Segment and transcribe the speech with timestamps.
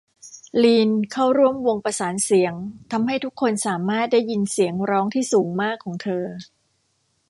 [0.63, 2.53] ลีนเข้าร่วมวงประสานเสียง
[2.91, 6.25] ทำให้ทุกคนสามารถได้ยินเสียงร้องที่สูงมากของเธอ